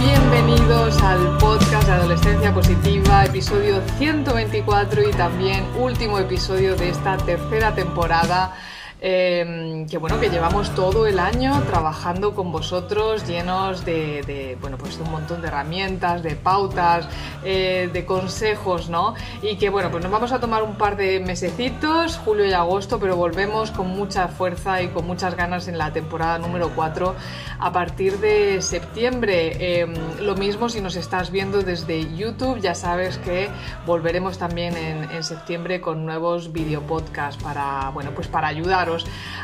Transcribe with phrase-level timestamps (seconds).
[0.00, 7.74] Bienvenidos al podcast de Adolescencia Positiva, episodio 124 y también último episodio de esta tercera
[7.74, 8.54] temporada
[9.00, 14.98] Em, que bueno, que llevamos todo el año trabajando con vosotros llenos de, bueno, pues
[14.98, 17.08] un montón de herramientas, de pautas,
[17.44, 19.14] eh, de consejos, ¿no?
[19.40, 22.98] Y que bueno, pues nos vamos a tomar un par de mesecitos, julio y agosto,
[22.98, 27.14] pero volvemos con mucha fuerza y con muchas ganas en la temporada número 4
[27.60, 29.80] a partir de septiembre.
[29.80, 33.48] Em, lo mismo si nos estás viendo desde YouTube, ya sabes que
[33.86, 38.87] volveremos también en, en septiembre con nuevos videopodcasts para, bueno, pues para ayudar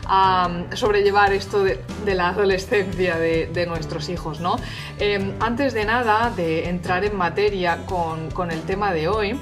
[0.06, 4.40] a sobrellevar esto de, la adolescencia de, nuestros hijos.
[4.40, 4.56] ¿no?
[4.98, 9.38] Em, antes de nada, de entrar en materia con, con el tema de hoy,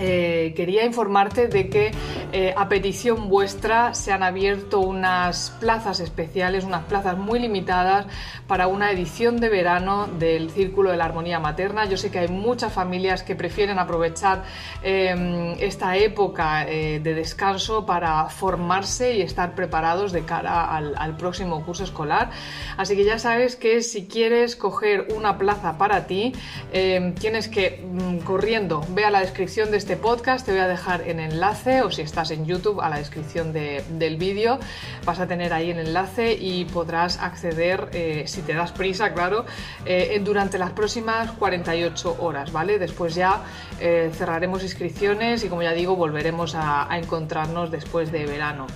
[0.00, 1.92] eh, quería informarte de que
[2.32, 8.06] eh, a petición vuestra se han abierto unas plazas especiales, unas plazas muy limitadas
[8.48, 11.84] para una edición de verano del Círculo de la Armonía Materna.
[11.84, 14.42] Yo sé que hay muchas familias que prefieren aprovechar
[14.82, 21.64] em, esta época eh, de descanso para formarse y estar preparados de cara al, próximo
[21.64, 22.30] curso escolar.
[22.76, 26.32] Así que ya sabes que si quieres coger una plaza para ti,
[26.72, 30.66] em, tienes que, mm, corriendo, ve a la descripción de este podcast, te voy a
[30.66, 34.58] dejar el enlace o si estás en YouTube a la descripción del vídeo,
[35.04, 39.44] vas a tener ahí el enlace y podrás acceder, eh, si te das prisa, claro,
[39.84, 42.78] eh, durante las próximas 48 horas, ¿vale?
[42.78, 43.42] Después ya
[43.78, 48.66] eh, cerraremos inscripciones y como ya digo, volveremos a encontrarnos después de verano.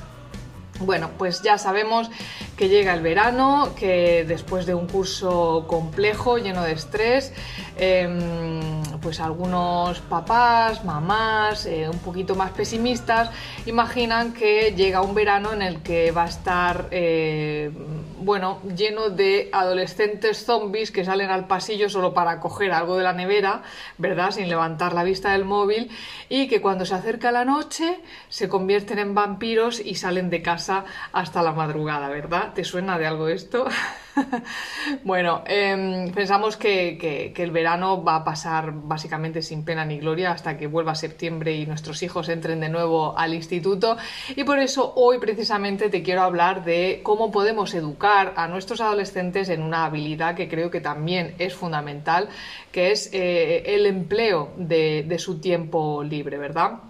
[0.80, 2.08] Bueno, pues ya sabemos
[2.56, 7.32] que llega el verano, que después de un curso complejo, lleno de estrés,
[7.76, 8.77] em,
[9.08, 13.30] pues algunos papás, mamás, eh, un poquito más pesimistas,
[13.64, 17.70] imaginan que llega un verano en el que va a estar, eh,
[18.18, 23.14] bueno, lleno de adolescentes zombies que salen al pasillo solo para coger algo de la
[23.14, 23.62] nevera,
[23.96, 24.30] ¿verdad?
[24.30, 25.90] Sin levantar la vista del móvil,
[26.28, 30.84] y que cuando se acerca la noche se convierten en vampiros y salen de casa
[31.14, 32.52] hasta la madrugada, ¿verdad?
[32.52, 33.68] ¿Te suena de algo esto?
[35.04, 40.56] bueno, em, pensamos que, el verano va a pasar básicamente sin pena ni gloria hasta
[40.56, 43.96] que vuelva septiembre y nuestros hijos entren de nuevo al instituto
[44.34, 49.48] y por eso hoy precisamente te quiero hablar de cómo podemos educar a nuestros adolescentes
[49.48, 52.28] en una habilidad que creo que también es fundamental,
[52.72, 56.87] que es eh, el empleo de su tiempo libre, ¿verdad?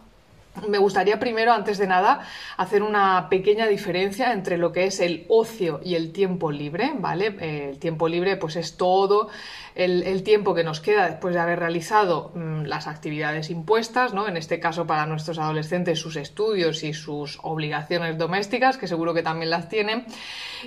[0.67, 2.21] Me gustaría primero, antes de nada,
[2.57, 7.37] hacer una pequeña diferencia entre lo que es el ocio y el tiempo libre, ¿vale?
[7.41, 9.29] Eh, el tiempo libre pues es todo
[9.79, 14.27] el, tiempo que nos queda después de haber realizado mm, las actividades impuestas, ¿no?
[14.27, 19.23] En este caso para nuestros adolescentes sus estudios y sus obligaciones domésticas, que seguro que
[19.23, 20.05] también las tienen,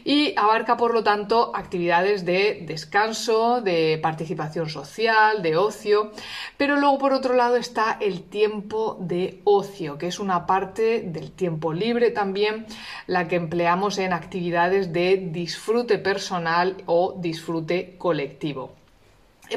[0.06, 6.12] y abarca por lo tanto actividades de descanso, de participación social, de ocio,
[6.56, 11.32] pero luego por otro lado está el tiempo de ocio que es una parte del
[11.32, 12.66] tiempo libre también,
[13.08, 18.81] la que empleamos en actividades de disfrute personal o disfrute colectivo.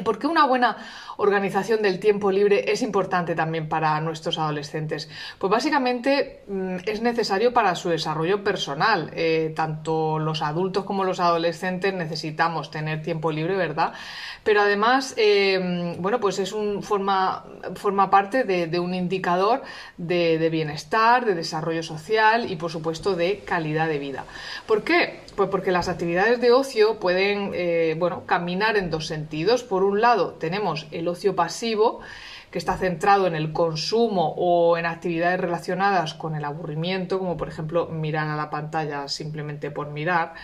[0.03, 0.77] ¿Por qué una buena
[1.17, 5.09] organización del tiempo libre es importante también para nuestros adolescentes?
[5.39, 9.11] Pues básicamente mm, es necesario para su desarrollo personal.
[9.13, 13.93] Eh, tanto los adultos como los adolescentes necesitamos tener tiempo libre, ¿verdad?
[14.43, 17.45] Pero además, eh, bueno, pues es un forma,
[17.75, 19.63] forma parte de, un indicador
[19.97, 24.25] de, bienestar, de desarrollo social y por supuesto de calidad de vida.
[24.67, 25.21] ¿Por qué?
[25.35, 29.63] Pues porque las actividades de ocio pueden, eh, bueno, caminar en dos sentidos.
[29.63, 32.01] Por un lado, tenemos el ocio pasivo,
[32.55, 37.49] que está centrado en el consumo o en actividades relacionadas con el aburrimiento, como por
[37.49, 40.35] ejemplo mirar a la pantalla simplemente por mirar,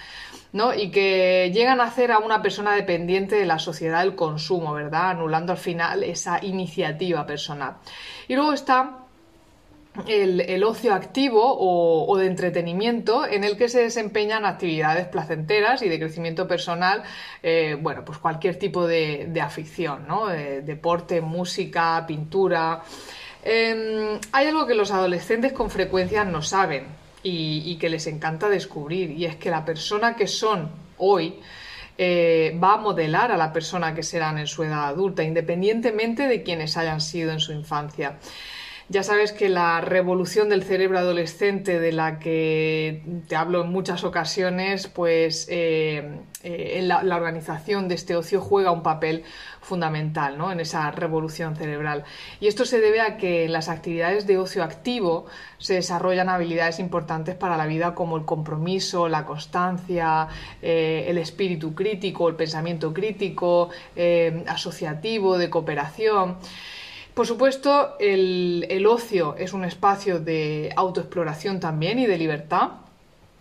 [0.51, 0.73] ¿no?
[0.73, 5.11] Y que llegan a hacer a una persona dependiente de la sociedad del consumo, ¿verdad?
[5.11, 7.77] Anulando al final esa iniciativa personal.
[8.27, 9.05] Y luego está
[10.07, 15.99] el, ocio activo o, de entretenimiento en el que se desempeñan actividades placenteras y de
[15.99, 17.03] crecimiento personal,
[17.43, 20.27] eh, bueno, pues cualquier tipo de, afición, ¿no?
[20.27, 22.83] deporte, música, pintura.
[23.43, 26.85] Em, hay algo que los adolescentes con frecuencia no saben
[27.23, 31.35] y, que les encanta descubrir y es que la persona que son hoy
[31.97, 36.43] eh, va a modelar a la persona que serán en su edad adulta, independientemente de
[36.43, 38.17] quienes hayan sido en su infancia.
[38.89, 44.03] Ya sabes que la revolución del cerebro adolescente de la que te hablo en muchas
[44.03, 49.23] ocasiones, pues eh, eh, en la, organización de este ocio juega un papel
[49.61, 50.51] fundamental ¿no?
[50.51, 52.03] en esa revolución cerebral.
[52.39, 55.25] Y esto se debe a que en las actividades de ocio activo
[55.57, 60.27] se desarrollan habilidades importantes para la vida como el compromiso, la constancia,
[60.61, 63.69] eh, el espíritu crítico, el pensamiento crítico,
[64.47, 66.37] asociativo, de cooperación.
[67.13, 72.69] Por supuesto, el, ocio es un espacio de autoexploración también y de libertad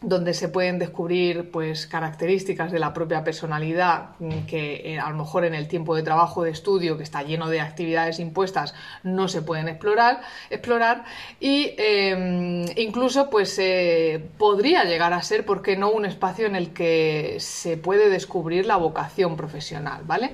[0.02, 5.16] donde se pueden descubrir pues características de la propia personalidad mm, que eh, a lo
[5.16, 9.28] mejor en el tiempo de trabajo de estudio que está lleno de actividades impuestas no
[9.28, 11.04] se pueden explorar explorar.
[11.38, 16.72] Y em, incluso pues eh, podría llegar a ser porque no un espacio en el
[16.72, 20.32] que se puede descubrir la vocación profesional vale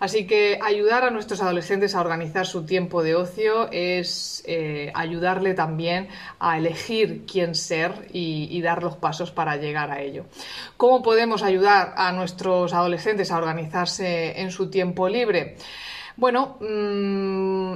[0.00, 5.54] Así que ayudar a nuestros adolescentes a organizar su tiempo de ocio es eh, ayudarle
[5.54, 6.08] también
[6.38, 10.24] a elegir quién ser y, dar los pasos para llegar a ello.
[10.78, 15.56] ¿Cómo podemos ayudar a nuestros adolescentes a organizarse en su tiempo libre?
[16.16, 17.74] Bueno, mm,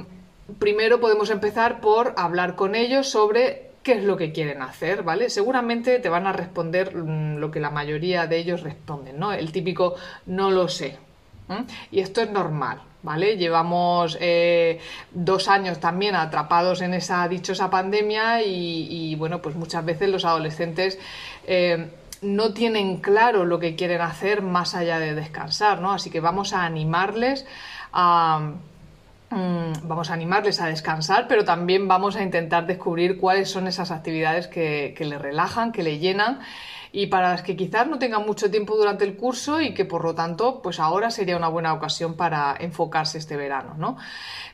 [0.57, 5.29] primero podemos empezar por hablar con ellos sobre qué es lo que quieren hacer, ¿vale?
[5.29, 9.31] Seguramente te van a responder mm, lo que la mayoría de ellos responden, ¿no?
[9.31, 9.95] El típico
[10.25, 10.97] no lo sé,
[11.91, 13.37] y esto es normal, ¿vale?
[13.37, 14.79] Llevamos eh,
[15.11, 20.99] dos años también atrapados en esa dichosa pandemia y, bueno, pues muchas veces los adolescentes
[21.47, 21.91] eh,
[22.21, 25.93] no tienen claro lo que quieren hacer más allá de descansar, ¿no?
[25.93, 27.45] Así que vamos a animarles
[27.93, 28.53] a
[29.31, 34.47] vamos a animarles a descansar, pero también vamos a intentar descubrir cuáles son esas actividades
[34.47, 36.39] que, que le relajan, que le llenan
[36.91, 40.03] y para las que quizás no tengan mucho tiempo durante el curso y que por
[40.03, 43.75] lo tanto pues ahora sería una buena ocasión para enfocarse este verano.
[43.77, 43.97] ¿no?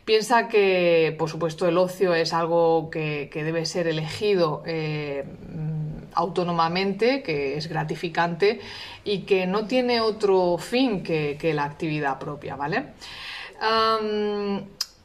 [0.04, 5.24] Piensa que por supuesto el ocio es algo que, debe ser elegido eh,
[6.14, 8.60] autónomamente, que es gratificante
[9.04, 12.56] y que no tiene otro fin que, la actividad propia.
[12.58, 12.88] ¿vale?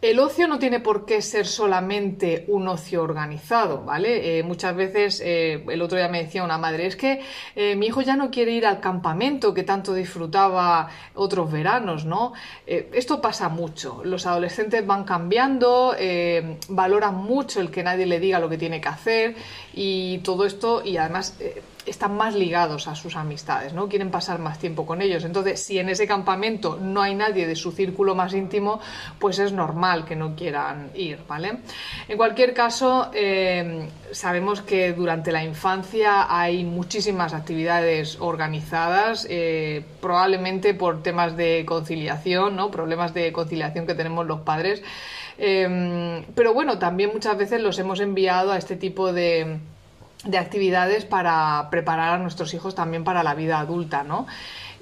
[0.03, 4.39] El ocio no tiene por qué ser solamente un ocio organizado, ¿vale?
[4.39, 7.21] Eh, muchas veces, eh, el otro día me decía una madre, es que
[7.55, 12.33] eh, mi hijo ya no quiere ir al campamento que tanto disfrutaba otros veranos, ¿no?
[12.67, 14.01] esto pasa mucho.
[14.05, 15.95] Los adolescentes van cambiando,
[16.69, 19.35] valoran mucho el que nadie le diga lo que tiene que hacer
[19.75, 21.37] y todo esto, y además
[21.87, 23.89] están más ligados a sus amistades, ¿no?
[23.89, 25.25] Quieren pasar más tiempo con ellos.
[25.25, 28.81] Entonces, si en ese campamento no hay nadie de su círculo más íntimo,
[29.19, 31.59] pues es normal que no quieran ir, ¿vale?
[32.09, 40.75] En cualquier caso, eh, sabemos que durante la infancia hay muchísimas actividades organizadas, eh, probablemente
[40.75, 42.71] por temas de conciliación, ¿no?
[42.71, 44.83] Problemas de conciliación que tenemos los padres.
[45.39, 49.59] Eh, pero bueno, también muchas veces los hemos enviado a este tipo de
[50.25, 54.27] de actividades para preparar a nuestros hijos también para la vida adulta, ¿no?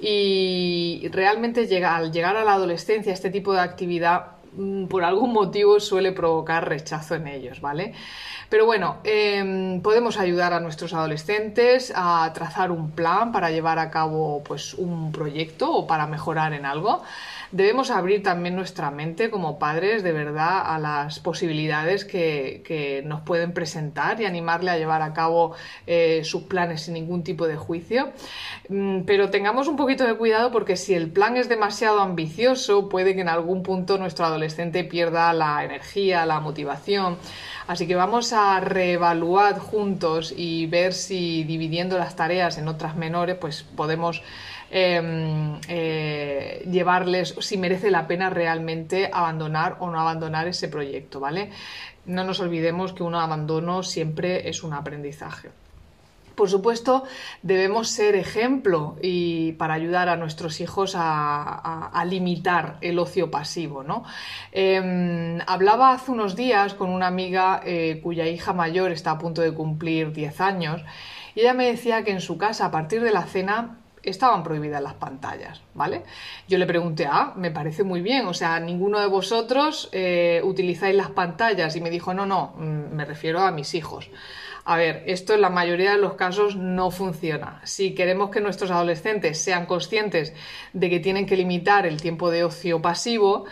[0.00, 5.80] Y realmente al llegar a la adolescencia este tipo de actividad mm, por algún motivo
[5.80, 7.94] suele provocar rechazo en ellos, ¿vale?
[8.48, 13.90] Pero bueno, em, podemos ayudar a nuestros adolescentes a trazar un plan para llevar a
[13.90, 17.02] cabo pues, un proyecto o para mejorar en algo.
[17.50, 23.52] Debemos abrir también nuestra mente como padres de verdad a las posibilidades que, nos pueden
[23.52, 25.54] presentar y animarle a llevar a cabo
[25.86, 28.12] eh, sus planes sin ningún tipo de juicio.
[28.68, 33.14] Mm, pero tengamos un poquito de cuidado porque si el plan es demasiado ambicioso, puede
[33.14, 37.16] que en algún punto nuestro adolescente pierda la energía, la motivación.
[37.66, 43.36] Así que vamos a reevaluar juntos y ver si dividiendo las tareas en otras menores,
[43.36, 44.22] pues podemos
[44.70, 51.50] Em, eh, llevarles si merece la pena realmente abandonar o no abandonar ese proyecto, ¿vale?
[52.04, 55.50] No nos olvidemos que un abandono siempre es un aprendizaje.
[56.34, 57.02] Por supuesto,
[57.42, 63.82] debemos ser ejemplo y para ayudar a nuestros hijos a, limitar el ocio pasivo.
[63.82, 64.04] ¿no?
[64.52, 69.42] Em, hablaba hace unos días con una amiga eh, cuya hija mayor está a punto
[69.42, 70.84] de cumplir 10 años
[71.34, 74.82] y ella me decía que en su casa, a partir de la cena, estaban prohibidas
[74.82, 76.02] las pantallas, ¿vale?
[76.48, 80.96] Yo le pregunté, ah, me parece muy bien, o sea, ninguno de vosotros eh, utilizáis
[80.96, 84.10] las pantallas y me dijo, no, no, mm, me refiero a mis hijos.
[84.64, 87.62] A ver, esto en la mayoría de los casos no funciona.
[87.64, 90.34] Si queremos que nuestros adolescentes sean conscientes
[90.74, 93.46] de que tienen que limitar el tiempo de ocio pasivo,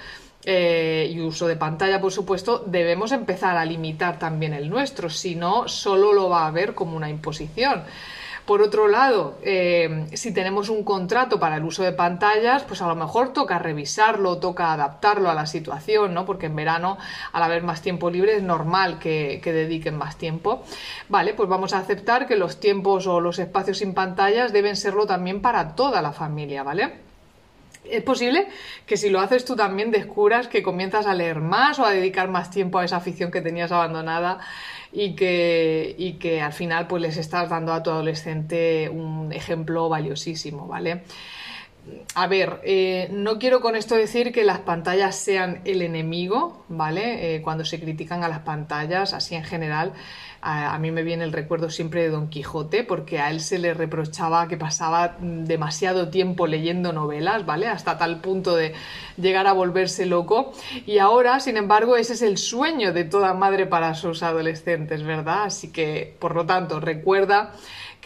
[0.48, 5.34] eh, y uso de pantalla, por supuesto, debemos empezar a limitar también el nuestro, si
[5.34, 7.82] no, solo lo va a ver como una imposición.
[8.46, 12.86] Por otro lado, eh, si tenemos un contrato para el uso de pantallas, pues a
[12.86, 16.24] lo mejor toca revisarlo, toca adaptarlo a la situación, ¿no?
[16.24, 16.96] Porque en verano,
[17.32, 20.62] al haber más tiempo libre, es normal que, que dediquen más tiempo.
[21.08, 25.06] Vale, pues vamos a aceptar que los tiempos o los espacios sin pantallas deben serlo
[25.06, 27.05] también para toda la familia, ¿vale?
[27.90, 28.46] Es posible
[28.86, 32.28] que si lo haces tú también descubras que comienzas a leer más o a dedicar
[32.28, 34.38] más tiempo a esa afición que tenías abandonada
[34.92, 39.88] y que, y que al final pues les estás dando a tu adolescente un ejemplo
[39.88, 41.02] valiosísimo, ¿vale?
[42.14, 47.36] A ver, eh, no quiero con esto decir que las pantallas sean el enemigo, ¿vale?
[47.36, 49.92] Eh, cuando se critican a las pantallas, así en general,
[50.40, 53.74] a, mí me viene el recuerdo siempre de Don Quijote, porque a él se le
[53.74, 57.66] reprochaba que pasaba demasiado tiempo leyendo novelas, ¿vale?
[57.66, 58.72] Hasta tal punto de
[59.16, 60.52] llegar a volverse loco.
[60.86, 65.44] Y ahora, sin embargo, ese es el sueño de toda madre para sus adolescentes, ¿verdad?
[65.44, 67.52] Así que, por lo tanto, recuerda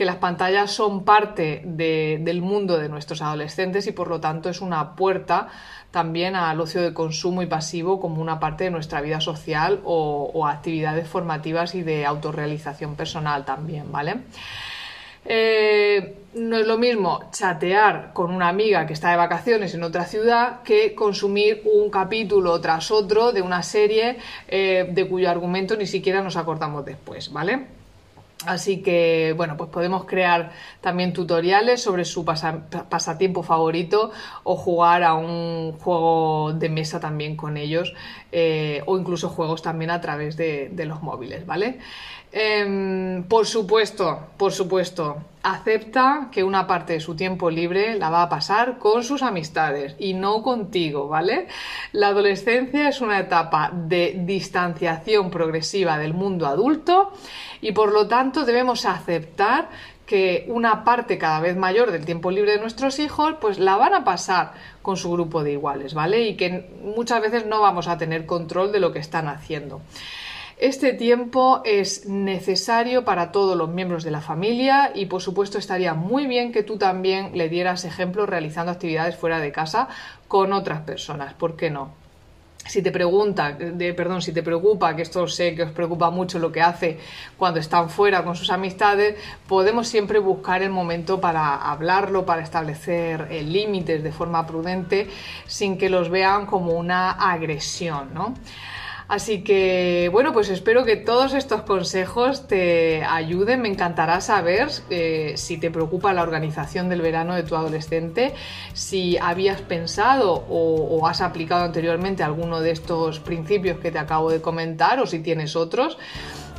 [0.00, 4.62] que las pantallas son parte del mundo de nuestros adolescentes y por lo tanto es
[4.62, 5.48] una puerta
[5.90, 10.46] también al ocio de consumo y pasivo como una parte de nuestra vida social o,
[10.46, 14.22] actividades formativas y de autorrealización personal también, ¿vale?
[15.26, 20.06] Eh, no es lo mismo chatear con una amiga que está de vacaciones en otra
[20.06, 24.16] ciudad que consumir un capítulo tras otro de una serie
[24.48, 27.79] eh, de cuyo argumento ni siquiera nos acordamos después, ¿vale?
[28.46, 34.12] Así que, bueno, pues podemos crear también tutoriales sobre su pasatiempo favorito
[34.44, 37.92] o jugar a un juego de mesa también con ellos
[38.32, 41.80] eh, o incluso juegos también a través de, los móviles, ¿vale?
[42.32, 48.22] Em, por supuesto, por supuesto, acepta que una parte de su tiempo libre la va
[48.22, 51.48] a pasar con sus amistades y no contigo, ¿vale?
[51.92, 57.12] La adolescencia es una etapa de distanciación progresiva del mundo adulto
[57.60, 59.68] y por lo tanto debemos aceptar
[60.04, 63.94] que una parte cada vez mayor del tiempo libre de nuestros hijos pues la van
[63.94, 66.22] a pasar con su grupo de iguales, ¿vale?
[66.22, 69.80] Y que muchas veces no vamos a tener control de lo que están haciendo.
[70.60, 75.94] Este tiempo es necesario para todos los miembros de la familia y por supuesto estaría
[75.94, 79.88] muy bien que tú también le dieras ejemplo realizando actividades fuera de casa
[80.28, 81.94] con otras personas, ¿por qué no?
[82.66, 83.56] si te pregunta,
[83.96, 86.98] perdón, si te preocupa, que esto sé que os preocupa mucho lo que hace
[87.38, 89.16] cuando están fuera con sus amistades,
[89.48, 95.08] podemos siempre buscar el momento para hablarlo, para establecer eh, límites de forma prudente,
[95.46, 98.34] sin que los vean como una agresión, ¿no?
[99.10, 103.60] Así que, bueno, pues espero que todos estos consejos te ayuden.
[103.60, 108.34] Me encantará saber eh, si te preocupa la organización del verano de tu adolescente,
[108.72, 114.40] si habías pensado o, has aplicado anteriormente alguno de estos principios que te acabo de
[114.40, 115.98] comentar o si tienes otros.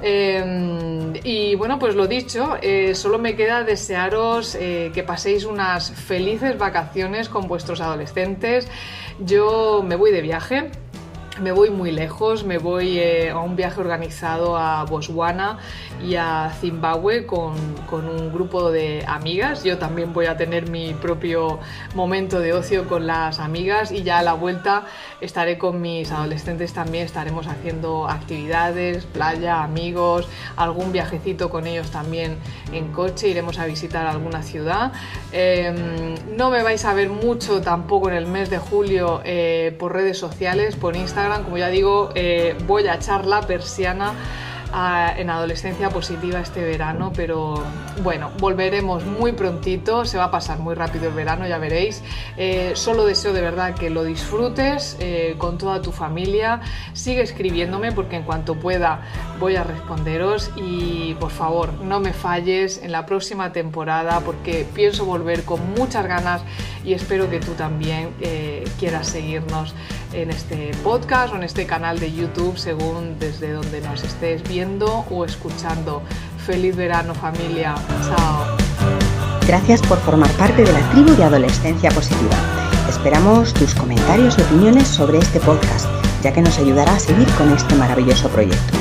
[0.01, 5.91] Em, y bueno, pues lo dicho, eh, solo me queda desearos eh, que paséis unas
[5.91, 8.67] felices vacaciones con vuestros adolescentes.
[9.19, 10.69] Yo me voy de viaje
[11.41, 15.57] me voy muy lejos, me voy eh, a un viaje organizado a Botswana
[16.03, 17.55] y a Zimbabue con,
[17.91, 19.63] un grupo de amigas.
[19.63, 21.59] Yo también voy a tener mi propio
[21.95, 24.85] momento de ocio con las amigas y ya a la vuelta
[25.19, 32.37] estaré con mis adolescentes también, estaremos haciendo actividades, playa, amigos, algún viajecito con ellos también
[32.71, 34.93] en coche, iremos a visitar alguna ciudad.
[35.31, 39.93] Em, no me vais a ver mucho tampoco en el mes de julio eh, por
[39.93, 44.13] redes sociales, por Instagram, como ya digo, eh, voy a echar la persiana
[45.17, 47.61] en adolescencia positiva este verano, pero
[48.03, 52.01] bueno, volveremos muy prontito, se va a pasar muy rápido el verano, ya veréis.
[52.37, 56.61] Eh, solo deseo de verdad que lo disfrutes eh, con toda tu familia.
[56.93, 59.01] Sigue escribiéndome porque en cuanto pueda
[59.39, 65.05] voy a responderos y por favor no me falles en la próxima temporada porque pienso
[65.05, 66.41] volver con muchas ganas
[66.85, 69.75] y espero que tú también eh, quieras seguirnos
[70.13, 75.05] en este podcast o en este canal de YouTube según desde donde nos estés viendo
[75.09, 76.01] o escuchando.
[76.45, 77.75] Feliz verano familia.
[78.05, 78.57] Chao.
[79.47, 82.35] Gracias por formar parte de la tribu de Adolescencia Positiva.
[82.89, 85.87] Esperamos tus comentarios y opiniones sobre este podcast,
[86.23, 88.77] ya que nos ayudará a seguir con este maravilloso proyecto.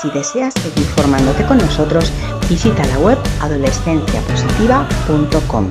[0.00, 2.12] Si deseas seguir formándote con nosotros,
[2.48, 5.70] visita la web adolescenciapositiva.com.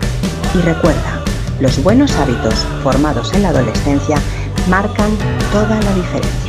[0.55, 1.23] Y recuerda,
[1.59, 4.17] los buenos hábitos formados en la adolescencia
[4.69, 5.17] marcan
[5.51, 6.48] toda la diferencia.